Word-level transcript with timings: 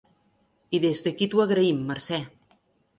I 0.79 0.79
des 0.87 1.03
d'aquí 1.09 1.29
t'ho 1.35 1.45
agraïm, 1.47 1.87
Mercè. 1.93 2.23